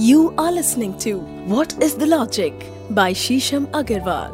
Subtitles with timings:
[0.00, 1.12] You are listening to
[1.52, 2.52] What is the Logic
[2.90, 4.30] by Shisham Agarwal.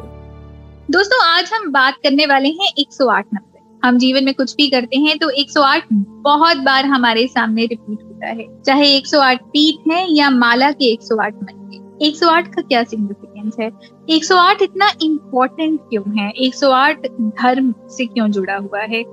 [0.91, 4.97] दोस्तों, आज हम बात करने वाले हैं 108 नंबर। हम जीवन में कुछ भी करते
[4.97, 5.81] हैं तो 108
[6.21, 11.33] बहुत बार हमारे सामने रिपीट होता है। चाहे 108 पीठ है या माला के 108
[11.33, 13.71] मन के 108 का क्या सिग्निफिकेंस है?
[14.09, 16.33] 108 इतना इम्पोर्टेंट क्यों है?
[16.41, 19.03] 108 धर्म से क्यों जुड़ा हुआ है?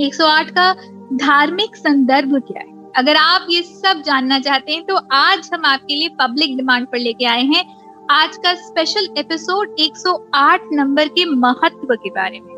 [0.00, 0.74] 108 का
[1.12, 2.73] धार्मिक संदर्भ क्या है?
[2.96, 6.98] अगर आप ये सब जानना चाहते हैं तो आज हम आपके लिए पब्लिक डिमांड पर
[6.98, 7.64] लेके आए हैं।
[8.10, 12.52] आज का स्पेशल एपिसोड 108 नंबर के महत्व के बारे में।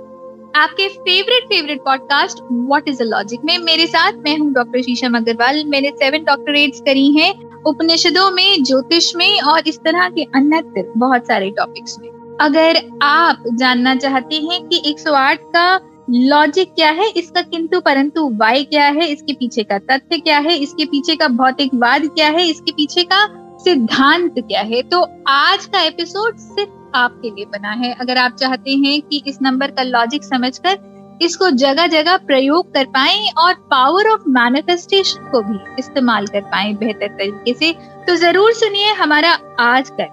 [0.57, 5.17] आपके favourite favourite podcast what is a logic में। मेरे साथ मैं हूँ डॉक्टर शीशम
[5.17, 7.33] अग्रवाल। मैंने सेवन डॉक्टरेट्स करी हैं
[7.63, 10.63] उपनिषदों में, ज्योतिष में और इस तरह के अन्य
[10.97, 12.09] बहुत सारे टॉपिक्स में।
[12.41, 15.79] अगर आप जानना चाहते हैं कि 108 का
[16.09, 17.09] लॉजिक क्या है?
[17.09, 19.07] इसका किंतु परंतु वाई क्या है?
[19.07, 20.57] इसके पीछे का तथ्य क्या है?
[20.57, 22.47] इसके पीछे का भौतिकवाद क्या है?
[22.49, 23.27] इसके पीछे का
[23.59, 24.83] सिद्धांत क्या है?
[24.83, 29.39] तो आज का एपिसोड सिर्फ़ आपके लिए बना है। अगर आप चाहते हैं कि इस
[29.43, 35.41] नंबर का लॉजिक समझकर इसको जगह जगह प्रयोग कर पाए और पावर ऑफ़ मैनिफेस्टेशन को
[35.43, 37.73] भी इस्तेमाल कर पाए बेहतर तरीके से
[38.07, 40.07] तो ज़रूर सुनिए हमारा आज का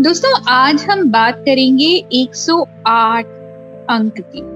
[0.00, 3.26] दोस्तों, आज हम बात करेंगे 108
[3.90, 4.55] अंक की।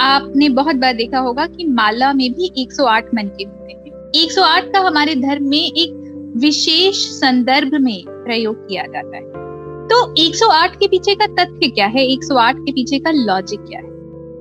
[0.00, 4.72] आपने बहुत बार देखा होगा कि माला में भी 108 मन के होते हैं। 108
[4.72, 5.98] का हमारे धर्म में एक
[6.36, 9.22] विशेष संदर्भ में प्रयोग किया जाता है।
[9.82, 12.06] तो 108 के पीछे का तथ्य क्या है?
[12.06, 13.92] 108 के पीछे का लॉजिक क्या है?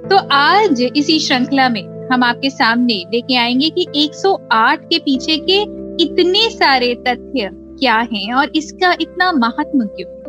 [0.09, 5.61] तो आज इसी श्रृंखला में हम आपके सामने लेके आएँगे कि 108 के पीछे के
[6.03, 10.21] इतने सारे तथ्य क्या हैं और इसका इतना महत्व क्यों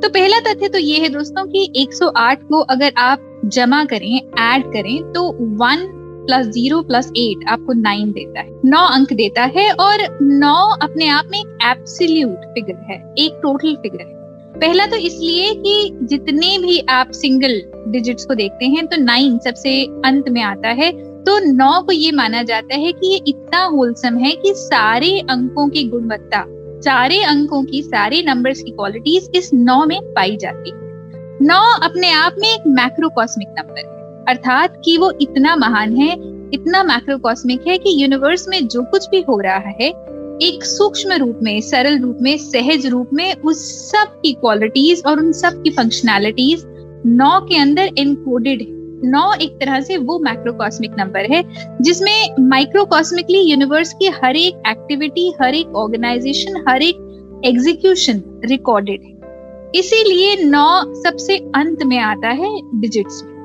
[0.00, 4.64] तो पहला तथ्य तो ये है दोस्तों कि 108 को अगर आप जमा करें ऐड
[4.72, 5.22] करें तो
[5.56, 5.86] one
[6.26, 11.08] plus zero plus eight आपको नाइन देता है। नौ अंक देता है और नौ अपने
[11.08, 14.16] आप में एक एब्सोल्यूट फिगर है, एक टोटल फिगर है।
[14.60, 19.82] पहला तो इसलिए कि जितने भी आप सिंगल डिजिट्स को देखते हैं तो नाइन सबसे
[20.04, 20.90] अंत में आता है।
[21.24, 25.68] तो नौ को ये माना जाता है कि ये इतना होलसम है कि सारे अंकों
[25.68, 26.44] की गुणवत्ता,
[26.82, 30.87] सारे अंकों की, सारे नंबर्स की क्वालिटीज इस नौ में पाई जाती है।
[31.42, 36.12] नौ अपने आप में एक मैक्रोकॉस्मिक नंबर है। अर्थात कि वो इतना महान है,
[36.54, 39.88] इतना मैक्रोकॉस्मिक है कि यूनिवर्स में जो कुछ भी हो रहा है,
[40.42, 45.18] एक सूक्ष्म रूप में, सरल रूप में, सहज रूप में, उस सब की क्वालिटीज और
[45.18, 46.62] उन सब की फंक्शनैलिटीज
[47.06, 48.66] नौ के अंदर इनकोडेड है।
[49.10, 51.44] नौ एक तरह से वो मैक्रोकॉस्मिक नंबर है,
[51.80, 59.17] जिसमें माइक्रोकॉस्मिकली यूनिवर्स की हर एक एक्टिविटी हर एक ऑर्गेनाइजेशन हर एक एग्जीक्यूशन रिकॉर्डेड है।
[59.74, 63.38] इसीलिए नौ सबसे अंत में आता है डिजिट्स में।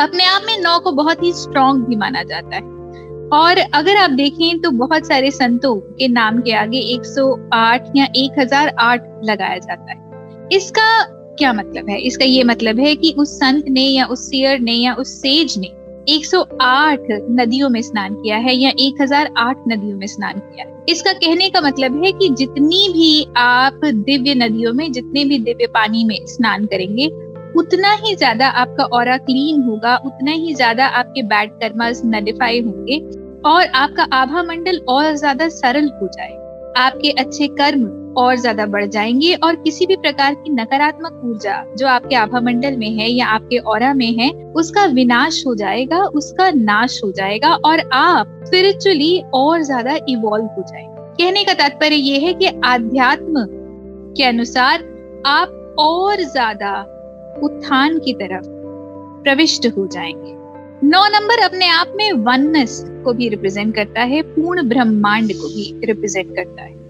[0.00, 2.62] अपने आप में नौ को बहुत ही स्ट्रॉन्ग भी माना जाता है।
[3.32, 9.00] और अगर आप देखें तो बहुत सारे संतों के नाम के आगे 108 या 1008
[9.24, 10.10] लगाया जाता है।
[10.52, 11.02] इसका
[11.34, 12.00] क्या मतलब है?
[12.00, 15.58] इसका ये मतलब है कि उस संत ने या उस सियर ने या उस सेज
[15.58, 15.75] ने
[16.08, 21.50] 108 नदियों में स्नान किया है या 1008 नदियों में स्नान किया है। इसका कहने
[21.50, 26.18] का मतलब है कि जितनी भी आप दिव्य नदियों में, जितने भी दिव्य पानी में
[26.26, 27.06] स्नान करेंगे,
[27.58, 32.98] उतना ही ज़्यादा आपका और क्लीन होगा, उतना ही ज़्यादा आपके बैड कर्मास नलिफाई होंगे
[33.48, 36.34] और आपका आभा मंडल और ज़्यादा सरल हो जाए
[36.78, 37.84] आपके अच्छे कर्म
[38.16, 42.76] और ज़्यादा बढ़ जाएँगे और किसी भी प्रकार की नकारात्मक ऊर्जा जो आपके आभा मंडल
[42.76, 47.54] में है या आपके और में है, उसका विनाश हो जाएगा, उसका नाश हो जाएगा
[47.54, 53.46] और आप स्पिरिचुअली और ज़्यादा इवॉल्व हो जाएँगे। कहने का तात्पर्य ये है कि आध्यात्म
[54.16, 54.84] के अनुसार
[55.26, 56.80] आप और ज़्यादा
[57.42, 58.46] उत्थान की तरफ़
[59.24, 60.34] प्रविष्ट हो जाएँगे।
[60.86, 65.80] नौ नंबर अपने आप में वननेस को भी रिप्रेजेंट करता है, पूर्ण ब्रह्मांड को भी
[65.84, 66.85] रिप्रेजेंट करता है।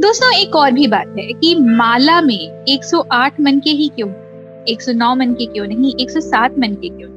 [0.00, 4.08] दोस्तों, एक और भी बात है कि माला में 108 मन के ही क्यों?
[4.68, 5.94] 109 मन के क्यों नहीं?
[6.00, 7.08] 107 मन के क्यों?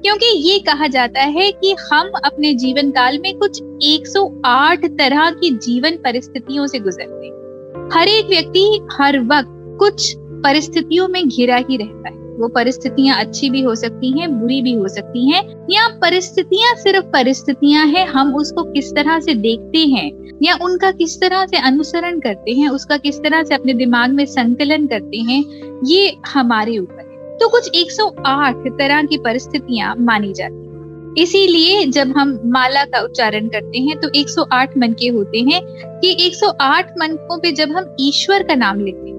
[0.00, 5.50] क्योंकि ये कहा जाता है कि हम अपने जीवन काल में कुछ 108 तरह की
[5.50, 11.76] जीवन परिस्थितियों से गुजरते हैं। हर एक व्यक्ति हर वक्त कुछ परिस्थितियों में घिरा ही
[11.76, 15.88] रहता है। वो परिस्थितियाँ अच्छी भी हो सकती हैं, बुरी भी हो सकती हैं। या
[15.88, 20.38] परिस्थितियाँ सिर्फ़ परिस्थितियाँ हैं, हम उसको किस तरह से देखते हैं?
[20.42, 24.26] या उनका किस तरह से अनुसरण करते हैं, उसका किस तरह से अपने दिमाग में
[24.26, 25.44] संकलन करते हैं,
[25.86, 30.72] ये हमारे ऊपर है। तो कुछ 108 तरह की परिस्थितियाँ मानी जाती हैं।
[31.18, 35.62] इसीलिए जब हम माला का उच्चारण करते हैं तो 108 मन के होते हैं
[36.00, 39.11] कि 108 मनकों पे जब हम ईश्वर का नाम लेते हैं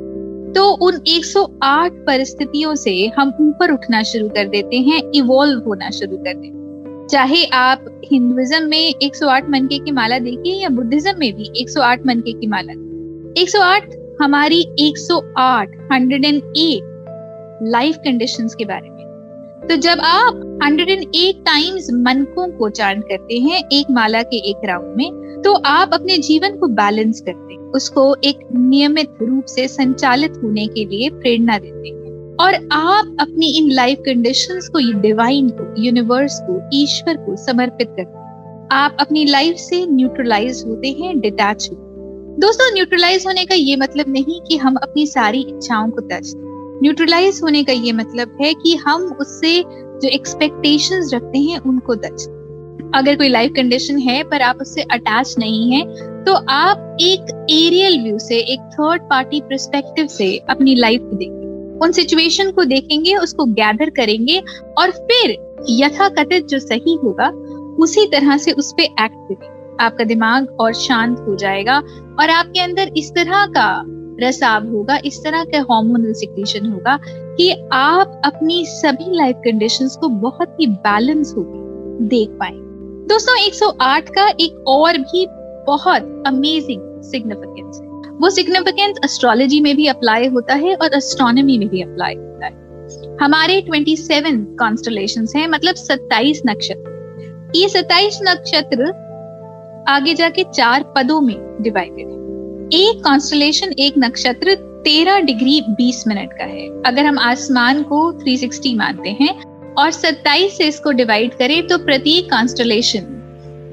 [0.56, 6.18] तो उन 108 परिस्थितियों से हम ऊपर उठना शुरू कर देते हैं इवॉल्व होना शुरू
[6.18, 11.52] कर देते चाहे आप हिंदुइज्म में 108 मनके की माला देखिए या बुद्धिज्म में भी
[11.62, 12.74] 108 मनके की माला
[13.42, 13.82] 108
[14.22, 16.94] हमारी 108 108
[17.64, 23.64] लाइफ कंडीशंस के बारे में। तो जब आप 108 टाइम्स मनकों को चांट करते हैं,
[23.74, 28.16] एक माला के एक राउंड में तो आप अपने जीवन को बैलेंस करते हैं। उसको
[28.24, 33.72] एक नियमित रूप से संचालित होने के लिए प्रेरणा देते हैं। और आप अपनी इन
[33.72, 39.56] लाइफ कंडीशंस को डिवाइन को यूनिवर्स को, ईश्वर को समर्पित करते हैं। आप अपनी लाइफ
[39.56, 41.84] से न्यूट्रलाइज होते हैं डिटैच होते
[42.42, 46.34] दोस्तों न्यूट्रलाइज होने का ये मतलब नहीं कि हम अपनी सारी इच्छाओं को तज
[46.84, 52.26] न्यूट्रलाइज होने का ये मतलब है कि हम उससे जो एक्सपेक्टेशंस रखते हैं, उनको तज
[52.94, 55.86] अगर कोई लाइफ कंडीशन है, पर आप उससे अटैच नहीं है
[56.24, 61.80] तो आप एक एरियल व्यू से, एक थर्ड पार्टी परस्पेक्टिव से अपनी लाइफ को देखेंगे।
[61.86, 64.42] उन सिचुएशन को देखेंगे, उसको गैदर करेंगे,
[64.78, 65.36] और फिर
[65.70, 67.28] यथाकथित जो सही होगा,
[67.80, 71.78] उसी तरह से उस पर एक्ट करेंगे। आपका दिमाग और शांत हो जाएगा,
[72.20, 73.84] और आपके अंदर इस तरह का
[74.22, 80.08] रसाव होगा, इस तरह का हार्मोनल सिक्रीशन होगा, कि आप अपनी सभी लाइफ कंडीशंस को
[80.08, 82.73] बहुत ही बैलेंस होकर देख पाएँगे।
[83.04, 85.28] दोस्तों 108 का एक और भी
[85.68, 91.70] बहुत अमेजिंग सिग्निफिकेंस है। वो सिग्निफिकेंस एस्ट्रोलॉजी में भी अप्लाई होता है और एस्ट्रोनॉमी में
[91.70, 98.92] भी अप्लाई होता है। हमारे 27 कॉन्स्टलेशंस हैं मतलब 27 नक्षत्र। ये 27 नक्षत्र
[99.88, 102.14] आगे जाके चार पदों में डिवाइडेड है।
[102.82, 104.56] एक कॉन्स्टलेशन एक नक्षत्र
[104.86, 110.58] तेरह डिग्री बीस मिनट का है। अगर हम आसमान को 360 मानते हैं और 27
[110.58, 113.12] से इसको डिवाइड करें तो प्रत्येक कॉन्स्टलेशन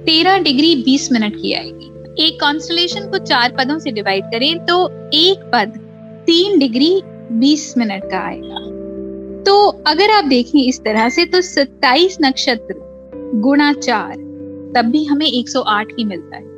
[0.07, 1.87] तेरह डिग्री बीस मिनट की आएगी।
[2.19, 4.77] एक कॉन्स्टलेशन को चार पदों से डिवाइड करें तो
[5.15, 5.79] एक पद
[6.27, 7.01] तीन डिग्री
[7.33, 8.59] बीस मिनट का आएगा।
[9.45, 12.75] तो अगर आप देखें इस तरह से तो 27 नक्षत्र
[13.37, 14.15] गुणा चार,
[14.75, 16.49] तब भी हमें 108 ही मिलता है।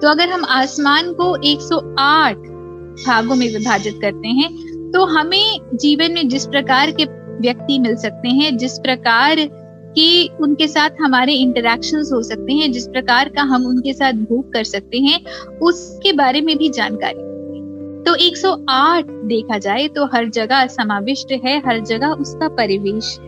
[0.00, 2.46] तो अगर हम आसमान को 108
[2.98, 4.50] भागों में विभाजित करते हैं
[4.92, 7.04] तो हमें जीवन में जिस प्रकार के
[7.40, 9.48] व्यक्ति मिल सकते हैं, जिस प्रकार
[9.94, 14.52] कि उनके साथ हमारे इंटरेक्शन हो सकते हैं, जिस प्रकार का हम उनके साथ भूख
[14.52, 15.20] कर सकते हैं,
[15.62, 17.26] उसके बारे में भी जानकारी
[17.98, 23.26] तो 108 देखा जाए तो हर जगह समाविष्ट है, हर जगह उसका परिवेश है।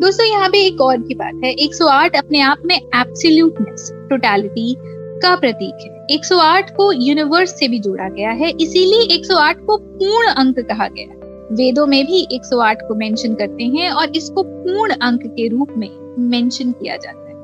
[0.00, 4.74] दोस्तों, यहाँ पे एक और की बात है 108 अपने आप में एब्सोल्यूटनेस टोटलिटी
[5.22, 10.28] का प्रतीक है। 108 को यूनिवर्स से भी जोड़ा गया है, इसीलिए 108 को पूर्ण
[10.28, 14.94] अंक कहा गया है। वेदों में भी 108 को मेंशन करते हैं और इसको पूर्ण
[15.02, 15.88] अंक के रूप में
[16.20, 17.34] मेंशन किया जाता है।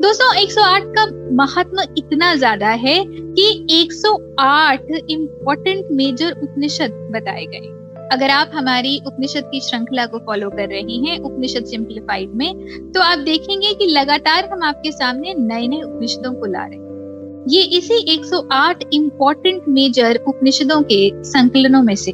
[0.00, 7.68] दोस्तों 108 का महात्मा इतना ज़्यादा है कि 108 इम्पोर्टेंट मेजर उपनिषद बताए गए।
[8.12, 13.00] अगर आप हमारी उपनिषद की श्रृंखला को फॉलो कर रहे हैं, उपनिषद सिंप्लीफाइड में तो
[13.00, 17.62] आप देखेंगे कि लगातार हम आपके सामने नए नए उपनिषदों को ला रहे हैं। ये
[17.78, 22.12] इसी 108 इम्पोर्टेंट मेजर उपनिषदों के संकलनों में से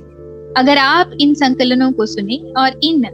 [0.56, 3.05] अगर आप इन संकलनों को सुने और इन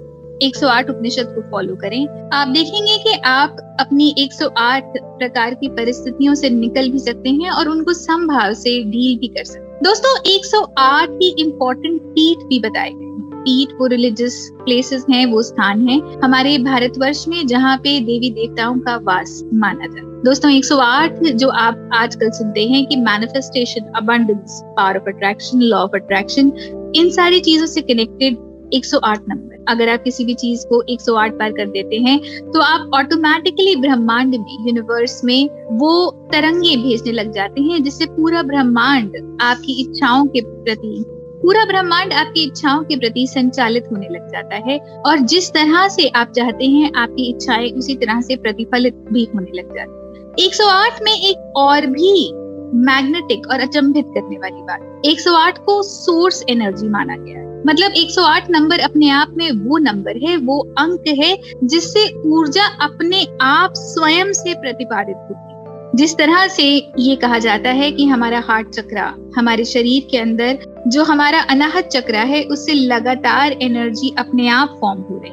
[0.43, 6.51] 108 उपनिषद को फॉलो करें, आप देखेंगे कि आप अपनी 108 प्रकार की परिस्थितियों से
[6.51, 11.09] निकल भी सकते हैं और उनको संभाव से डील भी कर सकते हैं। दोस्तों 108
[11.11, 13.05] की इम्पोर्टेंट पीठ भी बताए गए
[13.45, 18.79] पीठ वो रिलीजियस प्लेसेस हैं, वो स्थान है हमारे भारतवर्ष में जहाँ पे देवी देवताओं
[18.79, 24.61] का वास माना जाता है। दोस्तों 108 जो आप आजकल सुनते हैं कि manifestation abundance
[24.65, 26.53] power of attraction law of attraction
[26.95, 28.37] इन सारी चीज़ों से कनेक्टेड
[28.75, 32.19] 108 नंबर अगर आप किसी भी चीज़ को 108 पार कर देते हैं
[32.51, 35.49] तो आप ऑटोमेटिकली ब्रह्मांड में यूनिवर्स में
[35.79, 41.05] वो तरंगे भेजने लग जाते हैं, जिससे पूरा ब्रह्मांड आपकी इच्छाओं के प्रति,
[41.43, 46.09] पूरा ब्रह्मांड आपकी इच्छाओं के प्रति संचालित होने लग जाता है। और जिस तरह से
[46.09, 51.03] आप चाहते हैं, आपकी इच्छाएँ उसी तरह से प्रतिफलित भी होने लग जाती है। 108
[51.03, 52.31] में एक और भी
[52.75, 58.51] मैग्नेटिक और अचंभित करने वाली बात। 108 को सोर्स एनर्जी माना गया है। मतलब 108
[58.51, 64.33] नंबर अपने आप में वो नंबर है, वो अंक है, जिससे ऊर्जा अपने आप स्वयं
[64.33, 65.55] से प्रतिपादित होती है।
[65.95, 70.59] जिस तरह से ये कहा जाता है कि हमारा हार्ट चक्रा, हमारे शरीर के अंदर
[70.89, 75.33] जो हमारा अनाहत चक्रा है, उससे लगातार एनर्जी अपने आप फॉर्म हो रही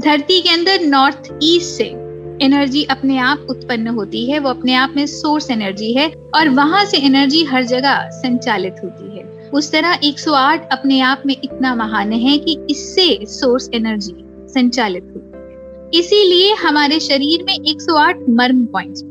[0.00, 2.07] धरती के अंदर नॉर्थ ईस्ट से
[2.42, 6.84] एनर्जी अपने आप उत्पन्न होती है, वो अपने आप में सोर्स एनर्जी है और वहाँ
[6.84, 12.12] से एनर्जी हर जगह संचालित होती है। उस तरह 108 अपने आप में इतना महान
[12.12, 14.14] है कि इससे सोर्स एनर्जी
[14.48, 19.02] संचालित होती है। इसीलिए हमारे शरीर में 108 मर्म points,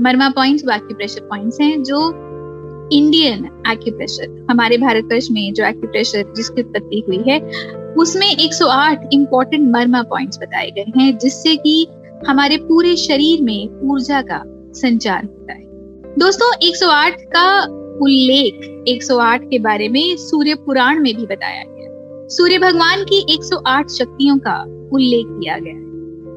[0.00, 2.22] marma points pressure points हैं, जो
[2.92, 7.40] इंडियन एक्यूप्रेशर हमारे भारतवर्ष में जो एक्यूप्रेशर जिसकी उत्पत्ति हुई है,
[7.94, 11.86] उसमें 108 इम्पोर्टेंट मर्मा पॉइंट्स बताए गए हैं, जिससे कि
[12.28, 14.42] हमारे पूरे शरीर में ऊर्जा का
[14.72, 15.62] संचार होता है।
[16.18, 17.62] दोस्तों 108 का
[18.02, 21.76] उल्लेख 108 के बारे में सूर्य पुराण में भी बताया गया
[22.28, 25.86] सूर्य भगवान की 108 शक्तियों का उल्लेख किया गया है।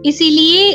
[0.05, 0.71] इसीलिए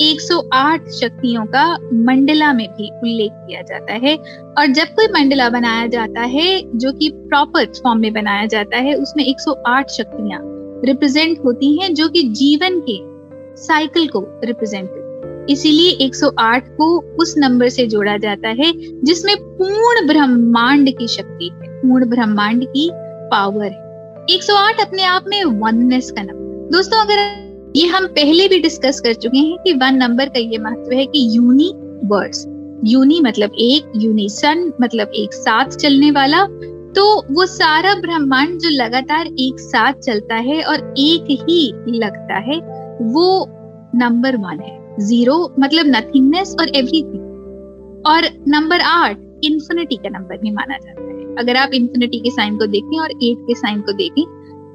[0.00, 4.16] 108 शक्तियों का मंडला में भी उल्लेख किया जाता है।
[4.58, 8.94] और जब कोई मंडला बनाया जाता है, जो कि प्रॉपर फॉर्म में बनाया जाता है,
[8.94, 10.40] उसमें 108 शक्तियाँ
[10.84, 13.13] रिप्रेजेंट होती हैं, जो कि जीवन के
[13.56, 15.04] साइकिल को रिप्रेजेंट करती
[15.52, 18.72] इसीलिए 108 को उस नंबर से जोड़ा जाता है,
[19.04, 22.90] जिसमें पूर्ण ब्रह्मांड की शक्ति है। पूर्ण ब्रह्मांड की
[23.30, 27.44] पावर है। 108 अपने आप में वननेस का नंबर दोस्तों, अगर
[27.76, 31.06] ये हम पहले भी डिस्कस कर चुके हैं कि वन नंबर का ये महत्व है
[31.06, 31.72] कि यूनी
[32.04, 32.46] वर्ड्स
[32.84, 36.44] यूनी मतलब एक यूनिसन मतलब एक साथ चलने वाला
[36.92, 42.73] तो वो सारा ब्रह्मांड जो लगातार एक साथ चलता है और एक ही लगता है
[43.04, 43.46] वो
[43.94, 44.98] नंबर वन है.
[45.00, 51.34] ज़ीरो मतलब नथिंगनेस और एवरीथिंग और नंबर आठ इंफिनिटी का नंबर भी माना जाता है.
[51.36, 54.24] अगर आप इंफिनिटी के साइन को देखें और एट के साइन को देखें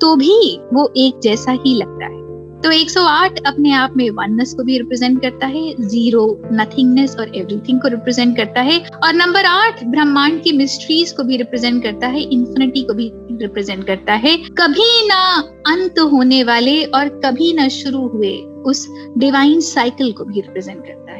[0.01, 2.28] तो भी वो एक जैसा ही लगता है.
[2.63, 6.23] तो 108 अपने आप में वननेस को भी रिप्रेजेंट करता है ज़ीरो
[6.53, 11.37] नथिंगनेस और एवरीथिंग को रिप्रेजेंट करता है और नंबर आठ ब्रह्मांड की मिस्ट्रीज को भी
[11.37, 13.11] रिप्रेजेंट करता है इंफिनिटी को भी
[13.41, 15.21] रिप्रेजेंट करता है। कभी ना
[15.67, 18.35] अंत होने वाले और कभी ना शुरू हुए
[18.65, 18.87] उस
[19.17, 21.18] डिवाइन साइकिल को भी रिप्रेजेंट करता है।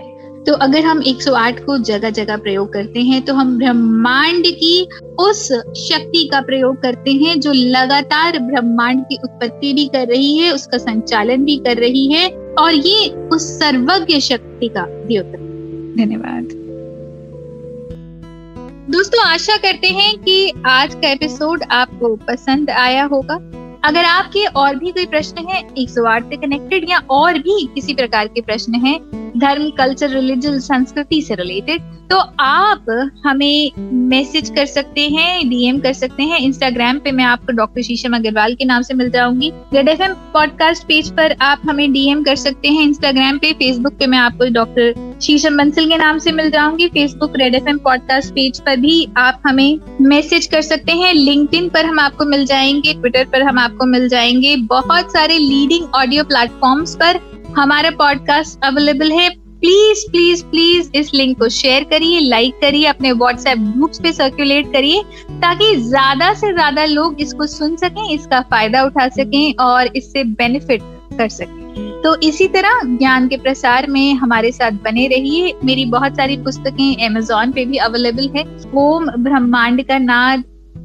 [0.49, 4.89] तो अगर हम 108 को जगह जगह प्रयोग करते हैं तो हम ब्रह्मांड की
[5.19, 5.43] उस
[5.77, 10.77] शक्ति का प्रयोग करते हैं जो लगातार ब्रह्मांड की उत्पत्ति भी कर रही है उसका
[10.77, 12.29] संचालन भी कर रही है
[12.59, 15.37] और ये उस सर्वज्ञ शक्ति का द्योतक
[15.97, 16.43] धन्यवाद।
[18.91, 24.75] दोस्तों आशा करते हैं कि आज का एपिसोड आपको पसंद आया होगा। अगर आपके और
[24.75, 28.41] भी कोई प्रश्न है, एक सौ आठ से कनेक्टेड या और भी किसी प्रकार के
[28.41, 28.99] प्रश्न हैं,
[29.37, 31.81] धर्म कल्चर रिलीजन संस्कृति से रिलेटेड
[32.11, 32.85] तो आप
[33.25, 33.71] हमें
[34.09, 38.55] मैसेज कर सकते हैं डीएम कर सकते हैं। इंस्टाग्राम पे मैं आपको डॉक्टर शीशम अग्रवाल
[38.55, 40.01] के नाम से मिल जाऊँगी। रेड एफ़
[40.33, 44.49] पॉडकास्ट पेज पर आप हमें डीएम कर सकते हैं। इंस्टाग्राम पे फेसबुक पे मैं आपको
[44.53, 49.07] डॉक्टर शीशम बंसल के नाम से मिल जाऊँगी। Facebook red F podcast page पर भी
[49.17, 53.59] आप हमें मैसेज कर सकते हैं। लिंक्डइन पर हम आपको मिल जाएँगे ट्विटर पर हम
[53.59, 57.19] आपको मिल जाएँगे। बहुत सारे लीडिंग ऑडियो प्लेटफॉर्म्स पर
[57.57, 59.29] हमारा पॉडकास्ट अवेलेबल है।
[59.61, 64.71] प्लीज़ प्लीज़ प्लीज़ इस लिंक को शेयर करिए लाइक करिए, अपने व्हाट्सएप ग्रुप्स पे सर्कुलेट
[64.73, 70.23] करिए, ताकि ज़्यादा से ज़्यादा लोग इसको सुन सकें, इसका फ़ायदा उठा सकें और इससे
[70.23, 70.81] बेनिफिट
[71.17, 71.58] कर सकें।
[72.03, 77.07] तो इसी तरह ज्ञान के प्रसार में हमारे साथ बने रहिए। मेरी बहुत सारी पुस्तकें
[77.07, 78.43] अमेजोन पे भी अवेलेबल है।
[78.77, 80.43] ओम ब्रह्मांड का नाद,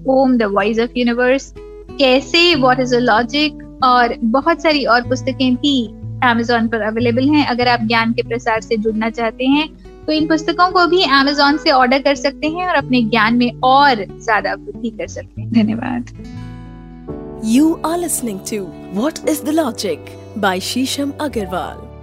[0.08, 1.52] Om the voice of universe.
[1.98, 5.86] कैसे वॉट इज़ अ लॉजिक और बहुत सारी और पुस्तकें भी
[6.24, 9.68] अमेजोन पर अवेलेबल हैं। अगर आप ज्ञान के प्रसार से जुड़ना चाहते हैं
[10.06, 13.60] तो इन पुस्तकों को भी अमेजोन से ऑर्डर कर सकते हैं और अपने ज्ञान में
[13.64, 16.10] और ज़्यादा वृद्धि कर सकते हैं। धन्यवाद।
[17.46, 18.60] You are listening to
[19.00, 20.04] what is the logic
[20.42, 21.93] by Shisham Agarwal